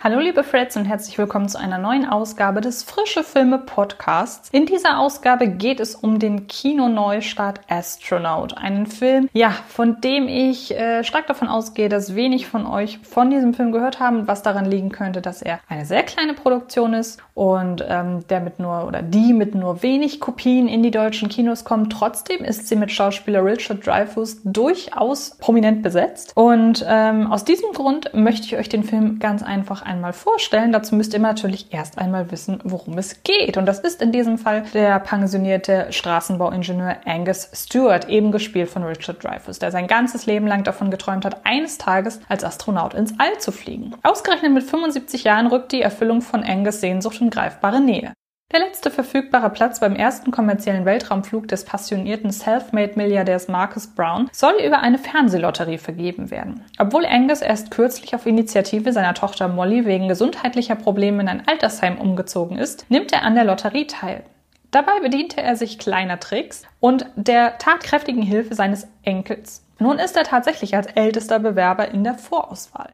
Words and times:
Hallo 0.00 0.20
liebe 0.20 0.44
Freds 0.44 0.76
und 0.76 0.84
herzlich 0.84 1.18
willkommen 1.18 1.48
zu 1.48 1.58
einer 1.58 1.76
neuen 1.76 2.06
Ausgabe 2.08 2.60
des 2.60 2.84
Frische 2.84 3.24
Filme 3.24 3.58
Podcasts. 3.58 4.48
In 4.52 4.64
dieser 4.64 5.00
Ausgabe 5.00 5.48
geht 5.48 5.80
es 5.80 5.96
um 5.96 6.20
den 6.20 6.46
Kinoneustart 6.46 7.62
Astronaut, 7.68 8.56
einen 8.56 8.86
Film, 8.86 9.28
ja, 9.32 9.50
von 9.66 10.00
dem 10.00 10.28
ich 10.28 10.70
äh, 10.70 11.02
stark 11.02 11.26
davon 11.26 11.48
ausgehe, 11.48 11.88
dass 11.88 12.14
wenig 12.14 12.46
von 12.46 12.64
euch 12.64 13.00
von 13.02 13.30
diesem 13.30 13.54
Film 13.54 13.72
gehört 13.72 13.98
haben, 13.98 14.28
was 14.28 14.44
daran 14.44 14.66
liegen 14.66 14.90
könnte, 14.90 15.20
dass 15.20 15.42
er 15.42 15.58
eine 15.68 15.84
sehr 15.84 16.04
kleine 16.04 16.34
Produktion 16.34 16.94
ist 16.94 17.20
und 17.34 17.84
ähm, 17.88 18.24
der 18.28 18.38
mit 18.38 18.60
nur 18.60 18.86
oder 18.86 19.02
die 19.02 19.32
mit 19.32 19.56
nur 19.56 19.82
wenig 19.82 20.20
Kopien 20.20 20.68
in 20.68 20.84
die 20.84 20.92
deutschen 20.92 21.28
Kinos 21.28 21.64
kommt. 21.64 21.90
Trotzdem 21.90 22.44
ist 22.44 22.68
sie 22.68 22.76
mit 22.76 22.92
Schauspieler 22.92 23.44
Richard 23.44 23.84
Dreyfuss 23.84 24.42
durchaus 24.44 25.36
prominent 25.38 25.82
besetzt 25.82 26.36
und 26.36 26.86
ähm, 26.88 27.26
aus 27.32 27.44
diesem 27.44 27.72
Grund 27.72 28.14
möchte 28.14 28.46
ich 28.46 28.56
euch 28.56 28.68
den 28.68 28.84
Film 28.84 29.18
ganz 29.18 29.42
einfach 29.42 29.87
einmal 29.88 30.12
vorstellen. 30.12 30.70
Dazu 30.70 30.94
müsst 30.94 31.12
ihr 31.14 31.18
natürlich 31.18 31.72
erst 31.72 31.98
einmal 31.98 32.30
wissen, 32.30 32.60
worum 32.62 32.96
es 32.98 33.22
geht. 33.24 33.56
Und 33.56 33.66
das 33.66 33.80
ist 33.80 34.00
in 34.00 34.12
diesem 34.12 34.38
Fall 34.38 34.62
der 34.74 35.00
pensionierte 35.00 35.88
Straßenbauingenieur 35.90 36.98
Angus 37.04 37.50
Stewart, 37.52 38.08
eben 38.08 38.30
gespielt 38.30 38.70
von 38.70 38.84
Richard 38.84 39.24
Dreyfuss, 39.24 39.58
der 39.58 39.72
sein 39.72 39.86
ganzes 39.88 40.26
Leben 40.26 40.46
lang 40.46 40.62
davon 40.62 40.90
geträumt 40.90 41.24
hat, 41.24 41.44
eines 41.44 41.78
Tages 41.78 42.20
als 42.28 42.44
Astronaut 42.44 42.94
ins 42.94 43.14
All 43.18 43.38
zu 43.38 43.50
fliegen. 43.50 43.94
Ausgerechnet 44.02 44.52
mit 44.52 44.64
75 44.64 45.24
Jahren 45.24 45.48
rückt 45.48 45.72
die 45.72 45.82
Erfüllung 45.82 46.20
von 46.20 46.44
Angus 46.44 46.80
Sehnsucht 46.80 47.20
in 47.20 47.30
greifbare 47.30 47.80
Nähe. 47.80 48.12
Der 48.50 48.60
letzte 48.60 48.90
verfügbare 48.90 49.50
Platz 49.50 49.78
beim 49.78 49.94
ersten 49.94 50.30
kommerziellen 50.30 50.86
Weltraumflug 50.86 51.48
des 51.48 51.66
passionierten 51.66 52.30
Selfmade-Milliardärs 52.30 53.48
Marcus 53.48 53.88
Brown 53.88 54.30
soll 54.32 54.54
über 54.64 54.80
eine 54.80 54.96
Fernsehlotterie 54.96 55.76
vergeben 55.76 56.30
werden. 56.30 56.64
Obwohl 56.78 57.04
Angus 57.04 57.42
erst 57.42 57.70
kürzlich 57.70 58.14
auf 58.14 58.24
Initiative 58.24 58.94
seiner 58.94 59.12
Tochter 59.12 59.48
Molly 59.48 59.84
wegen 59.84 60.08
gesundheitlicher 60.08 60.76
Probleme 60.76 61.20
in 61.20 61.28
ein 61.28 61.46
Altersheim 61.46 61.98
umgezogen 61.98 62.56
ist, 62.56 62.86
nimmt 62.88 63.12
er 63.12 63.22
an 63.22 63.34
der 63.34 63.44
Lotterie 63.44 63.86
teil. 63.86 64.24
Dabei 64.70 64.98
bediente 65.00 65.42
er 65.42 65.54
sich 65.54 65.78
kleiner 65.78 66.18
Tricks 66.18 66.62
und 66.80 67.04
der 67.16 67.58
tatkräftigen 67.58 68.22
Hilfe 68.22 68.54
seines 68.54 68.88
Enkels. 69.02 69.62
Nun 69.78 69.98
ist 69.98 70.16
er 70.16 70.24
tatsächlich 70.24 70.74
als 70.74 70.86
ältester 70.86 71.38
Bewerber 71.38 71.88
in 71.88 72.02
der 72.02 72.14
Vorauswahl. 72.14 72.92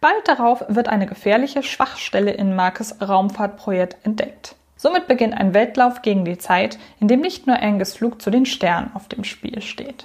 Bald 0.00 0.26
darauf 0.26 0.64
wird 0.68 0.88
eine 0.88 1.06
gefährliche 1.06 1.62
Schwachstelle 1.62 2.30
in 2.30 2.56
Marcus 2.56 3.02
Raumfahrtprojekt 3.02 3.98
entdeckt. 4.06 4.56
Somit 4.84 5.08
beginnt 5.08 5.32
ein 5.32 5.54
Wettlauf 5.54 6.02
gegen 6.02 6.26
die 6.26 6.36
Zeit, 6.36 6.78
in 7.00 7.08
dem 7.08 7.22
nicht 7.22 7.46
nur 7.46 7.58
Angus 7.58 7.94
Flug 7.94 8.20
zu 8.20 8.30
den 8.30 8.44
Sternen 8.44 8.90
auf 8.92 9.08
dem 9.08 9.24
Spiel 9.24 9.62
steht. 9.62 10.04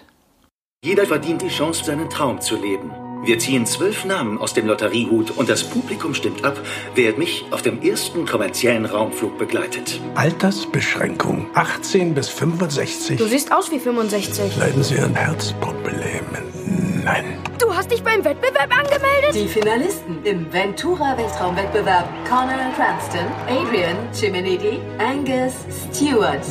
Jeder 0.85 1.05
verdient 1.05 1.41
die 1.41 1.49
Chance, 1.49 1.83
seinen 1.83 2.09
Traum 2.09 2.39
zu 2.39 2.55
leben. 2.55 2.89
Wir 3.25 3.37
ziehen 3.39 3.65
zwölf 3.65 4.05
Namen 4.05 4.37
aus 4.37 4.53
dem 4.53 4.67
Lotteriehut 4.67 5.31
und 5.31 5.49
das 5.49 5.65
Publikum 5.65 6.13
stimmt 6.13 6.45
ab, 6.45 6.57
wer 6.95 7.17
mich 7.17 7.43
auf 7.51 7.61
dem 7.61 7.81
ersten 7.81 8.25
kommerziellen 8.25 8.85
Raumflug 8.85 9.37
begleitet. 9.37 9.99
Altersbeschränkung 10.15 11.47
18 11.55 12.13
bis 12.13 12.29
65. 12.29 13.17
Du 13.17 13.27
siehst 13.27 13.51
aus 13.51 13.71
wie 13.71 13.79
65. 13.79 14.55
Leiden 14.55 14.81
Sie 14.81 14.97
an 14.97 15.13
Herzproblemen? 15.13 16.58
Nein. 17.03 17.39
Du 17.59 17.73
hast 17.73 17.91
dich 17.91 18.03
beim 18.03 18.23
Wettbewerb 18.23 18.71
angemeldet? 18.75 19.33
Die 19.33 19.47
Finalisten 19.47 20.23
im 20.25 20.51
Ventura 20.51 21.17
Weltraumwettbewerb 21.17 22.07
Connor 22.27 22.73
Cranston, 22.75 23.25
Adrian 23.47 23.97
Chimenidi, 24.13 24.79
Angus 24.97 25.53
Stewart. 25.93 26.43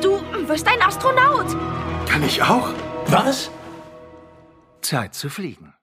Du 0.00 0.20
wirst 0.48 0.66
ein 0.68 0.80
Astronaut. 0.82 1.46
Kann 2.08 2.22
ich 2.24 2.42
auch? 2.42 2.70
Was? 3.06 3.50
Zeit 4.80 5.14
zu 5.14 5.28
fliegen. 5.28 5.74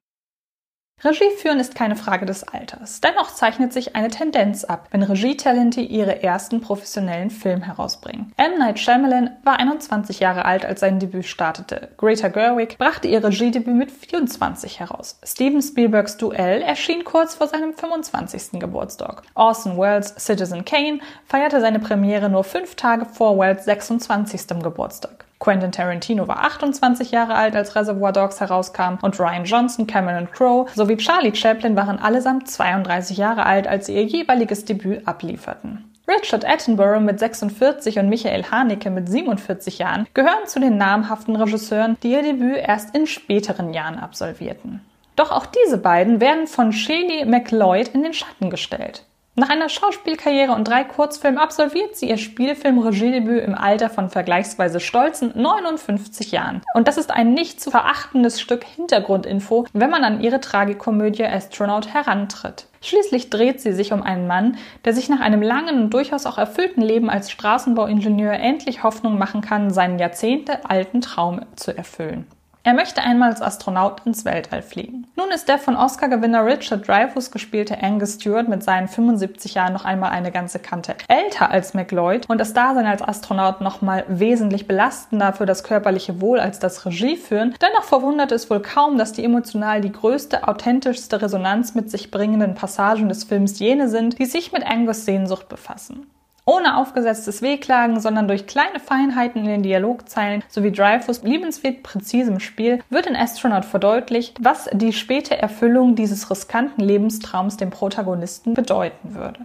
Regie 1.04 1.30
führen 1.38 1.60
ist 1.60 1.76
keine 1.76 1.96
Frage 1.96 2.26
des 2.26 2.44
Alters. 2.44 3.00
Dennoch 3.00 3.32
zeichnet 3.32 3.72
sich 3.72 3.96
eine 3.96 4.10
Tendenz 4.10 4.64
ab, 4.64 4.88
wenn 4.90 5.04
Regietalente 5.04 5.82
ihre 5.82 6.24
ersten 6.24 6.62
professionellen 6.62 7.30
Film 7.30 7.62
herausbringen. 7.62 8.34
M. 8.38 8.58
Night 8.58 8.80
Shyamalan 8.80 9.38
war 9.44 9.60
21 9.60 10.20
Jahre 10.20 10.46
alt, 10.46 10.66
als 10.66 10.80
sein 10.80 11.00
Debüt 11.00 11.26
startete. 11.26 11.90
Greta 11.98 12.30
Gerwig 12.30 12.80
brachte 12.80 13.08
ihr 13.08 13.24
Regiedebüt 13.24 13.76
mit 13.76 13.92
24 13.92 14.80
heraus. 14.80 15.20
Steven 15.24 15.62
Spielbergs 15.62 16.18
Duell 16.18 16.64
erschien 16.64 17.04
kurz 17.04 17.36
vor 17.36 17.48
seinem 17.50 17.74
25. 17.76 18.60
Geburtstag. 18.60 19.22
Orson 19.36 19.78
Welles 19.78 20.16
Citizen 20.18 20.66
Kane 20.66 21.02
feierte 21.28 21.62
seine 21.62 21.80
Premiere 21.80 22.30
nur 22.30 22.44
fünf 22.44 22.74
Tage 22.76 23.06
vor 23.06 23.38
Welles 23.38 23.66
26. 23.66 24.60
Geburtstag. 24.64 25.25
Quentin 25.46 25.72
Tarantino 25.72 26.28
war 26.28 26.44
28 26.44 27.12
Jahre 27.12 27.36
alt, 27.36 27.56
als 27.56 27.76
Reservoir 27.76 28.12
Dogs 28.12 28.40
herauskam 28.42 28.98
und 29.04 29.20
Ryan 29.20 29.46
Johnson, 29.46 29.86
Cameron 29.86 30.28
Crowe 30.32 30.66
sowie 30.74 30.98
Charlie 30.98 31.36
Chaplin 31.36 31.76
waren 31.76 32.00
allesamt 32.00 32.50
32 32.50 33.18
Jahre 33.18 33.46
alt, 33.46 33.68
als 33.68 33.86
sie 33.86 33.94
ihr 33.94 34.06
jeweiliges 34.06 34.66
Debüt 34.66 35.08
ablieferten. 35.08 35.94
Richard 36.08 36.46
Attenborough 36.46 37.00
mit 37.00 37.20
46 37.20 38.00
und 38.00 38.10
Michael 38.10 38.46
Haneke 38.50 38.90
mit 38.90 39.08
47 39.08 39.78
Jahren 39.78 40.08
gehören 40.16 40.48
zu 40.48 40.60
den 40.60 40.78
namhaften 40.78 41.36
Regisseuren, 41.36 41.96
die 42.02 42.14
ihr 42.14 42.24
Debüt 42.24 42.58
erst 42.58 42.96
in 42.96 43.06
späteren 43.06 43.72
Jahren 43.72 44.00
absolvierten. 44.00 44.82
Doch 45.16 45.32
auch 45.32 45.46
diese 45.46 45.78
beiden 45.78 46.22
werden 46.22 46.48
von 46.48 46.74
Shelley 46.74 47.24
McLeod 47.24 47.90
in 47.90 48.02
den 48.02 48.14
Schatten 48.14 48.50
gestellt. 48.50 49.06
Nach 49.38 49.50
einer 49.50 49.68
Schauspielkarriere 49.68 50.54
und 50.54 50.66
drei 50.66 50.86
Kurzfilmen 50.86 51.38
absolviert 51.38 51.98
sie 51.98 52.08
ihr 52.08 52.16
Spielfilm-Regiedebüt 52.16 53.44
im 53.44 53.54
Alter 53.54 53.90
von 53.90 54.10
vergleichsweise 54.10 54.80
stolzen 54.80 55.34
59 55.36 56.32
Jahren. 56.32 56.62
Und 56.74 56.88
das 56.88 56.98
ist 56.98 57.12
ein 57.12 57.34
nicht 57.34 57.60
zu 57.60 57.70
verachtendes 57.70 58.40
Stück 58.40 58.64
Hintergrundinfo, 58.64 59.66
wenn 59.74 59.90
man 59.90 60.06
an 60.06 60.22
ihre 60.22 60.40
Tragikomödie 60.40 61.26
Astronaut 61.26 61.94
herantritt. 61.94 62.68
Schließlich 62.80 63.30
dreht 63.30 63.60
sie 63.60 63.74
sich 63.74 63.92
um 63.92 64.04
einen 64.04 64.26
Mann, 64.26 64.58
der 64.86 64.94
sich 64.94 65.10
nach 65.10 65.20
einem 65.20 65.42
langen 65.42 65.84
und 65.84 65.94
durchaus 65.94 66.26
auch 66.26 66.38
erfüllten 66.38 66.82
Leben 66.82 67.10
als 67.10 67.30
Straßenbauingenieur 67.30 68.32
endlich 68.32 68.84
Hoffnung 68.84 69.18
machen 69.18 69.42
kann, 69.42 69.70
seinen 69.70 70.00
jahrzehntealten 70.00 71.02
Traum 71.02 71.42
zu 71.58 71.76
erfüllen. 71.76 72.26
Er 72.66 72.74
möchte 72.74 73.04
einmal 73.04 73.30
als 73.30 73.44
Astronaut 73.44 74.02
ins 74.06 74.26
Weltall 74.26 74.64
fliegen. 74.64 75.06
Nun 75.16 75.30
ist 75.30 75.48
der 75.48 75.60
von 75.60 75.76
Oscar-Gewinner 75.76 76.44
Richard 76.48 76.88
Dreyfuss 76.88 77.30
gespielte 77.30 77.84
Angus 77.84 78.16
Stewart 78.16 78.48
mit 78.48 78.64
seinen 78.64 78.88
75 78.88 79.54
Jahren 79.54 79.74
noch 79.74 79.86
einmal 79.86 80.10
eine 80.10 80.32
ganze 80.32 80.58
Kante 80.58 80.96
älter 81.08 81.52
als 81.52 81.76
McLeod 81.76 82.28
und 82.28 82.40
das 82.40 82.54
Dasein 82.54 82.88
als 82.88 83.04
Astronaut 83.04 83.62
noch 83.62 83.84
mal 83.84 84.04
wesentlich 84.08 84.68
belastender 84.68 85.32
für 85.34 85.46
das 85.46 85.64
körperliche 85.64 86.22
Wohl 86.22 86.40
als 86.40 86.58
das 86.58 86.88
Regieführen. 86.88 87.54
Dennoch 87.62 87.84
verwundert 87.84 88.32
es 88.32 88.50
wohl 88.50 88.64
kaum, 88.64 88.98
dass 88.98 89.14
die 89.14 89.24
emotional 89.24 89.80
die 89.82 89.92
größte, 89.92 90.48
authentischste 90.48 91.22
Resonanz 91.22 91.76
mit 91.76 91.92
sich 91.92 92.10
bringenden 92.10 92.56
Passagen 92.56 93.10
des 93.10 93.26
Films 93.26 93.60
jene 93.60 93.90
sind, 93.90 94.18
die 94.18 94.26
sich 94.26 94.52
mit 94.52 94.66
Angus 94.66 95.06
Sehnsucht 95.06 95.50
befassen. 95.50 96.08
Ohne 96.48 96.78
aufgesetztes 96.78 97.42
Wehklagen, 97.42 98.00
sondern 98.00 98.28
durch 98.28 98.46
kleine 98.46 98.80
Feinheiten 98.80 99.42
in 99.42 99.48
den 99.48 99.64
Dialogzeilen 99.64 100.44
sowie 100.48 100.72
Dreyfus 100.72 101.24
liebenswert 101.24 101.82
präzisem 101.82 102.40
Spiel 102.40 102.84
wird 102.92 103.08
in 103.08 103.16
Astronaut 103.16 103.66
verdeutlicht, 103.66 104.38
was 104.44 104.70
die 104.72 104.94
späte 104.94 105.38
Erfüllung 105.38 105.96
dieses 105.96 106.30
riskanten 106.30 106.84
Lebenstraums 106.84 107.58
dem 107.58 107.72
Protagonisten 107.72 108.54
bedeuten 108.54 109.16
würde. 109.16 109.40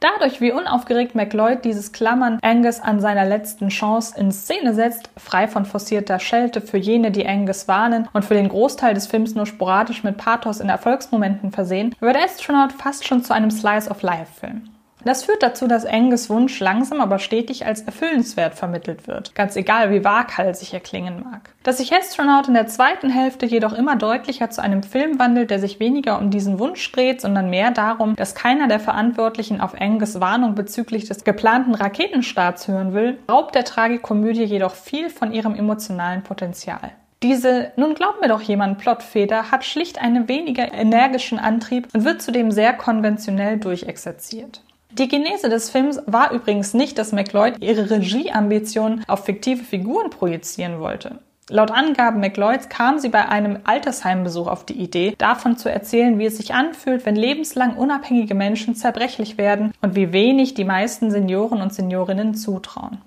Dadurch, 0.00 0.40
wie 0.40 0.52
unaufgeregt 0.52 1.14
McLeod 1.14 1.64
dieses 1.64 1.92
Klammern 1.92 2.38
Angus 2.42 2.80
an 2.80 3.00
seiner 3.00 3.24
letzten 3.24 3.68
Chance 3.68 4.18
in 4.18 4.30
Szene 4.30 4.74
setzt, 4.74 5.10
frei 5.16 5.48
von 5.48 5.66
forcierter 5.66 6.20
Schelte 6.20 6.60
für 6.60 6.76
jene, 6.78 7.10
die 7.10 7.26
Angus 7.26 7.66
warnen 7.66 8.08
und 8.12 8.24
für 8.24 8.34
den 8.34 8.48
Großteil 8.48 8.94
des 8.94 9.06
Films 9.06 9.34
nur 9.34 9.46
sporadisch 9.46 10.04
mit 10.04 10.16
Pathos 10.16 10.60
in 10.60 10.68
Erfolgsmomenten 10.68 11.50
versehen, 11.50 11.94
wird 12.00 12.16
Astronaut 12.16 12.72
fast 12.72 13.06
schon 13.06 13.24
zu 13.24 13.34
einem 13.34 13.50
Slice 13.50 13.90
of 13.90 14.02
Life 14.02 14.40
Film. 14.40 14.70
Das 15.06 15.22
führt 15.22 15.40
dazu, 15.40 15.68
dass 15.68 15.86
Angus 15.86 16.28
Wunsch 16.30 16.58
langsam 16.58 17.00
aber 17.00 17.20
stetig 17.20 17.64
als 17.64 17.82
erfüllenswert 17.82 18.56
vermittelt 18.56 19.06
wird, 19.06 19.36
ganz 19.36 19.54
egal 19.54 19.92
wie 19.92 20.02
waghalsig 20.02 20.74
er 20.74 20.80
klingen 20.80 21.22
mag. 21.22 21.50
Dass 21.62 21.78
sich 21.78 21.94
Astronaut 21.94 22.48
in 22.48 22.54
der 22.54 22.66
zweiten 22.66 23.08
Hälfte 23.08 23.46
jedoch 23.46 23.72
immer 23.72 23.94
deutlicher 23.94 24.50
zu 24.50 24.60
einem 24.60 24.82
Film 24.82 25.20
wandelt, 25.20 25.52
der 25.52 25.60
sich 25.60 25.78
weniger 25.78 26.18
um 26.18 26.32
diesen 26.32 26.58
Wunsch 26.58 26.90
dreht, 26.90 27.20
sondern 27.20 27.50
mehr 27.50 27.70
darum, 27.70 28.16
dass 28.16 28.34
keiner 28.34 28.66
der 28.66 28.80
Verantwortlichen 28.80 29.60
auf 29.60 29.80
Angus 29.80 30.20
Warnung 30.20 30.56
bezüglich 30.56 31.04
des 31.04 31.22
geplanten 31.22 31.76
Raketenstarts 31.76 32.66
hören 32.66 32.92
will, 32.92 33.20
raubt 33.30 33.54
der 33.54 33.64
Tragikomödie 33.64 34.42
jedoch 34.42 34.74
viel 34.74 35.08
von 35.08 35.32
ihrem 35.32 35.54
emotionalen 35.54 36.24
Potenzial. 36.24 36.90
Diese 37.22 37.70
Nun 37.76 37.94
glaub 37.94 38.20
mir 38.20 38.28
doch 38.28 38.42
jemand 38.42 38.78
Plotfeder 38.78 39.52
hat 39.52 39.64
schlicht 39.64 40.02
einen 40.02 40.26
weniger 40.28 40.72
energischen 40.72 41.38
Antrieb 41.38 41.88
und 41.94 42.04
wird 42.04 42.20
zudem 42.20 42.50
sehr 42.50 42.72
konventionell 42.72 43.58
durchexerziert. 43.58 44.62
Die 44.98 45.08
Genese 45.08 45.50
des 45.50 45.68
Films 45.68 46.00
war 46.06 46.32
übrigens 46.32 46.72
nicht, 46.72 46.96
dass 46.96 47.12
McLeod 47.12 47.60
ihre 47.60 47.90
Regieambitionen 47.90 49.04
auf 49.06 49.26
fiktive 49.26 49.62
Figuren 49.62 50.08
projizieren 50.08 50.80
wollte. 50.80 51.18
Laut 51.50 51.70
Angaben 51.70 52.18
McLeods 52.18 52.70
kam 52.70 52.98
sie 52.98 53.10
bei 53.10 53.28
einem 53.28 53.58
Altersheimbesuch 53.64 54.46
auf 54.46 54.64
die 54.64 54.80
Idee, 54.80 55.14
davon 55.18 55.58
zu 55.58 55.70
erzählen, 55.70 56.18
wie 56.18 56.24
es 56.24 56.38
sich 56.38 56.54
anfühlt, 56.54 57.04
wenn 57.04 57.14
lebenslang 57.14 57.76
unabhängige 57.76 58.34
Menschen 58.34 58.74
zerbrechlich 58.74 59.36
werden 59.36 59.74
und 59.82 59.96
wie 59.96 60.14
wenig 60.14 60.54
die 60.54 60.64
meisten 60.64 61.10
Senioren 61.10 61.60
und 61.60 61.74
Seniorinnen 61.74 62.34
zutrauen. 62.34 63.02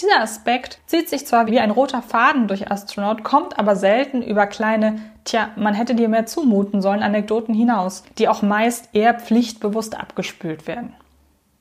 Dieser 0.00 0.20
Aspekt 0.20 0.78
zieht 0.86 1.08
sich 1.08 1.26
zwar 1.26 1.48
wie 1.48 1.58
ein 1.58 1.72
roter 1.72 2.02
Faden 2.02 2.46
durch 2.46 2.70
Astronaut, 2.70 3.24
kommt 3.24 3.58
aber 3.58 3.74
selten 3.74 4.22
über 4.22 4.46
kleine, 4.46 5.00
tja, 5.24 5.50
man 5.56 5.74
hätte 5.74 5.96
dir 5.96 6.08
mehr 6.08 6.26
zumuten 6.26 6.80
sollen, 6.80 7.02
Anekdoten 7.02 7.52
hinaus, 7.52 8.04
die 8.16 8.28
auch 8.28 8.42
meist 8.42 8.90
eher 8.92 9.14
pflichtbewusst 9.14 9.98
abgespült 9.98 10.68
werden. 10.68 10.94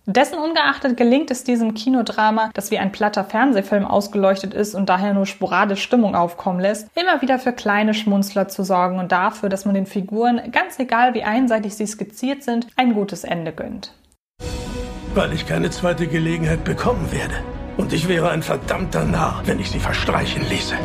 Dessen 0.08 0.40
ungeachtet 0.40 0.98
gelingt 0.98 1.30
es 1.30 1.44
diesem 1.44 1.76
Kinodrama, 1.76 2.50
das 2.56 2.72
wie 2.72 2.80
ein 2.80 2.92
platter 2.92 3.24
Fernsehfilm 3.24 3.86
ausgeleuchtet 3.86 4.52
ist 4.52 4.74
und 4.74 4.90
daher 4.90 5.14
nur 5.14 5.28
sporadisch 5.28 5.84
Stimmung 5.84 6.16
aufkommen 6.16 6.60
lässt, 6.60 6.88
immer 6.98 7.22
wieder 7.22 7.38
für 7.38 7.54
kleine 7.54 7.94
Schmunzler 7.94 8.48
zu 8.48 8.64
sorgen 8.64 8.98
und 8.98 9.12
dafür, 9.12 9.50
dass 9.50 9.66
man 9.66 9.76
den 9.76 9.86
Figuren, 9.86 10.52
ganz 10.52 10.80
egal 10.80 11.14
wie 11.14 11.22
einseitig 11.22 11.76
sie 11.76 11.86
skizziert 11.86 12.42
sind, 12.42 12.66
ein 12.78 12.96
gutes 12.96 13.24
Ende 13.24 13.52
gönnt. 13.52 13.94
Weil 15.14 15.34
ich 15.34 15.46
keine 15.46 15.70
zweite 15.70 16.08
Gelegenheit 16.08 16.64
bekommen 16.64 17.12
werde. 17.12 17.36
Und 17.78 17.94
ich 17.94 18.08
wäre 18.08 18.32
ein 18.32 18.42
verdammter 18.42 19.06
Narr, 19.06 19.44
wenn 19.46 19.60
ich 19.60 19.70
sie 19.70 19.80
verstreichen 19.80 20.42
ließe. 20.50 20.76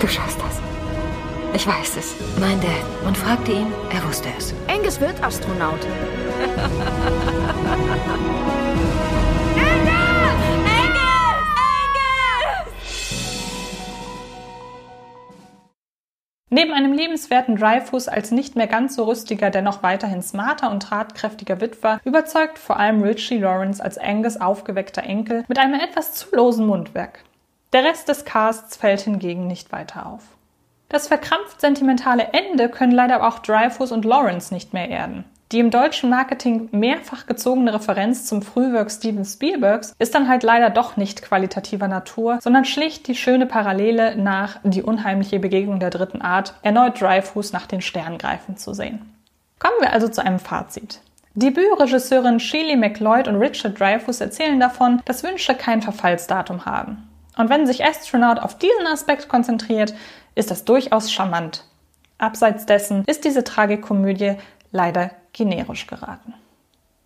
Du 0.00 0.08
schaffst 0.08 0.38
das. 0.40 0.58
Ich 1.52 1.66
weiß 1.66 1.98
es. 1.98 2.14
Mein 2.40 2.58
Dad. 2.60 3.04
Man 3.04 3.14
fragte 3.14 3.52
ihn, 3.52 3.66
er 3.92 4.02
wusste 4.08 4.30
es. 4.38 4.54
Angus 4.66 4.98
wird 4.98 5.22
Astronaut. 5.22 5.86
Neben 16.48 16.72
einem 16.72 16.94
lebenswerten 16.94 17.56
Dreyfus 17.56 18.08
als 18.08 18.30
nicht 18.30 18.56
mehr 18.56 18.66
ganz 18.66 18.96
so 18.96 19.04
rüstiger, 19.04 19.50
dennoch 19.50 19.82
weiterhin 19.82 20.22
smarter 20.22 20.70
und 20.70 20.82
tatkräftiger 20.82 21.60
Witwer, 21.60 22.00
überzeugt 22.04 22.58
vor 22.58 22.78
allem 22.78 23.02
Richie 23.02 23.38
Lawrence 23.38 23.84
als 23.84 23.98
Angus 23.98 24.38
aufgeweckter 24.38 25.02
Enkel 25.02 25.44
mit 25.46 25.58
einem 25.58 25.78
etwas 25.78 26.14
zu 26.14 26.34
losen 26.34 26.66
Mundwerk. 26.66 27.20
Der 27.72 27.84
Rest 27.84 28.08
des 28.08 28.24
Casts 28.24 28.76
fällt 28.76 29.00
hingegen 29.02 29.46
nicht 29.46 29.70
weiter 29.70 30.06
auf. 30.06 30.22
Das 30.88 31.06
verkrampft 31.06 31.60
sentimentale 31.60 32.32
Ende 32.32 32.68
können 32.68 32.90
leider 32.90 33.24
auch 33.24 33.38
Dreyfus 33.38 33.92
und 33.92 34.04
Lawrence 34.04 34.52
nicht 34.52 34.72
mehr 34.72 34.88
erden. 34.88 35.24
Die 35.52 35.60
im 35.60 35.70
deutschen 35.70 36.10
Marketing 36.10 36.68
mehrfach 36.72 37.26
gezogene 37.26 37.74
Referenz 37.74 38.26
zum 38.26 38.42
Frühwerk 38.42 38.90
Steven 38.90 39.24
Spielbergs 39.24 39.94
ist 39.98 40.14
dann 40.14 40.28
halt 40.28 40.42
leider 40.42 40.70
doch 40.70 40.96
nicht 40.96 41.22
qualitativer 41.22 41.88
Natur, 41.88 42.38
sondern 42.40 42.64
schlicht 42.64 43.06
die 43.06 43.16
schöne 43.16 43.46
Parallele 43.46 44.16
nach 44.16 44.58
die 44.64 44.82
unheimliche 44.82 45.38
Begegnung 45.38 45.78
der 45.78 45.90
dritten 45.90 46.22
Art, 46.22 46.54
erneut 46.62 47.00
Dreyfus 47.00 47.52
nach 47.52 47.66
den 47.66 47.82
Sternen 47.82 48.18
greifen 48.18 48.56
zu 48.56 48.74
sehen. 48.74 49.14
Kommen 49.60 49.80
wir 49.80 49.92
also 49.92 50.08
zu 50.08 50.24
einem 50.24 50.38
Fazit. 50.38 51.00
Debütregisseurin 51.34 52.40
Shelley 52.40 52.76
McLeod 52.76 53.28
und 53.28 53.36
Richard 53.36 53.78
Dreyfus 53.78 54.20
erzählen 54.20 54.58
davon, 54.58 55.00
dass 55.04 55.22
Wünsche 55.22 55.54
kein 55.54 55.82
Verfallsdatum 55.82 56.64
haben. 56.64 57.09
Und 57.40 57.48
wenn 57.48 57.66
sich 57.66 57.82
Astronaut 57.82 58.38
auf 58.38 58.58
diesen 58.58 58.86
Aspekt 58.86 59.30
konzentriert, 59.30 59.94
ist 60.34 60.50
das 60.50 60.66
durchaus 60.66 61.10
charmant. 61.10 61.64
Abseits 62.18 62.66
dessen 62.66 63.02
ist 63.06 63.24
diese 63.24 63.44
Tragikomödie 63.44 64.34
leider 64.72 65.12
generisch 65.32 65.86
geraten. 65.86 66.34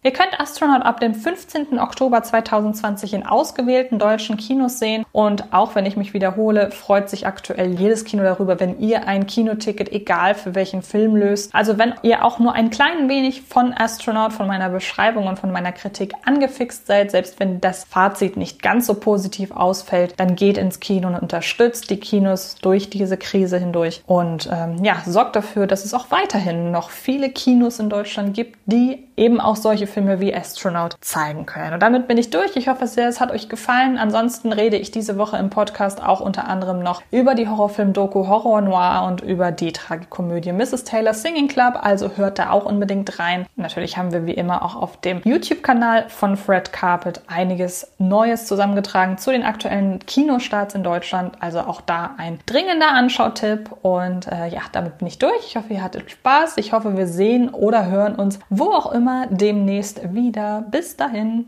Ihr 0.07 0.13
könnt 0.13 0.39
Astronaut 0.39 0.83
ab 0.83 1.01
dem 1.01 1.15
15. 1.15 1.79
Oktober 1.79 2.23
2020 2.23 3.15
in 3.15 3.25
ausgewählten 3.25 3.99
deutschen 3.99 4.37
Kinos 4.37 4.79
sehen. 4.79 5.07
Und 5.13 5.55
auch 5.55 5.75
wenn 5.75 5.87
ich 5.87 5.97
mich 5.97 6.13
wiederhole, 6.13 6.73
freut 6.73 7.09
sich 7.09 7.27
aktuell 7.27 7.73
jedes 7.73 8.05
Kino 8.05 8.23
darüber, 8.23 8.61
wenn 8.61 8.79
ihr 8.81 9.09
ein 9.09 9.27
Kinoticket, 9.27 9.91
egal 9.91 10.35
für 10.35 10.55
welchen 10.55 10.83
Film 10.83 11.17
löst. 11.17 11.55
Also 11.55 11.79
wenn 11.79 11.95
ihr 12.03 12.23
auch 12.23 12.39
nur 12.39 12.53
ein 12.53 12.69
klein 12.69 13.09
wenig 13.09 13.41
von 13.49 13.73
Astronaut, 13.73 14.35
von 14.35 14.47
meiner 14.47 14.69
Beschreibung 14.69 15.27
und 15.27 15.39
von 15.39 15.51
meiner 15.51 15.73
Kritik 15.73 16.13
angefixt 16.27 16.87
seid, 16.87 17.11
selbst 17.11 17.41
wenn 17.41 17.63
das 17.63 17.85
Fazit 17.85 18.37
nicht 18.37 18.61
ganz 18.61 18.87
so 18.87 18.93
positiv 18.93 19.53
ausfällt, 19.53 20.13
dann 20.19 20.37
geht 20.37 20.59
ins 20.59 20.81
Kino 20.81 21.09
und 21.09 21.15
unterstützt 21.15 21.89
die 21.89 21.99
Kinos 21.99 22.57
durch 22.61 22.91
diese 22.91 23.17
Krise 23.17 23.57
hindurch. 23.57 24.03
Und 24.07 24.51
ähm, 24.53 24.85
ja, 24.85 24.97
sorgt 25.07 25.35
dafür, 25.35 25.67
dass 25.67 25.87
es 25.87 25.95
auch 25.95 26.11
weiterhin 26.11 26.71
noch 26.73 26.91
viele 26.91 27.31
Kinos 27.31 27.79
in 27.79 27.89
Deutschland 27.89 28.35
gibt, 28.35 28.59
die 28.67 29.09
eben 29.17 29.41
auch 29.41 29.57
solche 29.57 29.87
Filme 29.95 30.19
wie 30.19 30.35
Astronaut 30.35 30.97
zeigen 31.01 31.47
können. 31.47 31.75
Und 31.75 31.81
damit 31.81 32.09
bin 32.09 32.19
ich 32.19 32.31
durch. 32.31 32.57
Ich 32.57 32.67
hoffe 32.67 32.89
sehr, 32.89 33.09
es 33.09 33.21
hat 33.21 33.31
euch 33.31 33.49
gefallen. 33.49 33.97
Ansonsten 33.97 34.53
rede 34.53 34.77
ich 34.77 34.91
diese 34.91 35.17
Woche 35.19 35.37
im 35.37 35.51
Podcast 35.51 36.03
auch 36.03 36.21
unter 36.21 36.49
anderem 36.49 36.83
noch 36.83 37.01
über 37.13 37.37
die 37.37 37.49
Horrorfilm-Doku 37.49 38.27
Horror 38.27 38.61
Noir 38.61 39.05
und 39.07 39.21
über 39.21 39.53
die 39.53 39.73
Tragikomödie 39.73 40.51
Mrs. 40.51 40.83
Taylor 40.83 41.15
Singing 41.15 41.47
Club. 41.47 41.79
Also 41.81 42.11
hört 42.17 42.41
da 42.41 42.51
auch 42.51 42.65
unbedingt 42.65 43.21
rein. 43.21 43.47
Natürlich 43.55 43.97
haben 43.97 44.13
wir 44.13 44.27
wie 44.27 44.35
immer 44.35 44.65
auch 44.65 44.75
auf 44.75 44.97
dem 45.01 45.23
YouTube-Kanal 45.25 46.09
von 46.09 46.37
Fred 46.37 46.73
Carpet 46.73 47.21
einiges 47.29 47.93
Neues 47.99 48.47
zusammengetragen 48.47 49.17
zu 49.17 49.31
den 49.31 49.45
aktuellen 49.45 50.01
Kinostarts 50.01 50.75
in 50.75 50.83
Deutschland. 50.83 51.37
Also 51.39 51.61
auch 51.61 51.81
da 51.81 52.17
ein 52.19 52.41
dringender 52.47 52.91
Anschautipp. 52.91 53.71
Und 53.83 54.27
äh, 54.27 54.49
ja, 54.49 54.63
damit 54.73 54.99
bin 54.99 55.07
ich 55.07 55.21
durch. 55.21 55.47
Ich 55.47 55.57
hoffe, 55.57 55.73
ihr 55.73 55.85
hattet 55.85 56.11
Spaß. 56.11 56.57
Ich 56.57 56.73
hoffe, 56.73 56.97
wir 56.97 57.07
sehen 57.07 57.49
oder 57.51 57.87
hören 57.87 58.17
uns 58.17 58.41
wo 58.51 58.73
auch 58.73 58.91
immer 58.91 59.29
demnächst 59.31 59.84
demnächst 59.93 60.15
wieder. 60.15 60.63
Bis 60.71 60.97
dahin. 60.97 61.47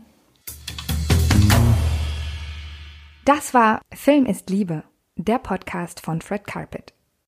Das 3.25 3.53
war 3.53 3.81
Film 3.93 4.25
ist 4.25 4.49
Liebe, 4.49 4.83
der 5.15 5.39
Podcast 5.39 5.99
von 5.99 6.21
Fred 6.21 6.45
Carpet. 6.45 6.96